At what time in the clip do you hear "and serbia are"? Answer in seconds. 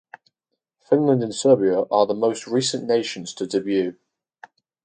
1.21-2.07